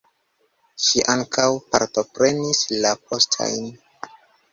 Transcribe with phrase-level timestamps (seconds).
[0.85, 1.45] Ŝi ankaŭ
[1.75, 3.69] partoprenis la postajn.